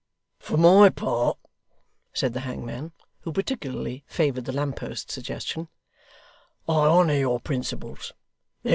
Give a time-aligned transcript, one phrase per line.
[0.39, 1.37] 'For my part,'
[2.11, 5.67] said the hangman, who particularly favoured the lamp post suggestion,
[6.67, 8.11] 'I honour your principles.